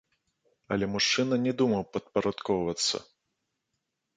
[0.75, 2.97] Але мужчына не думаў падпарадкоўвацца.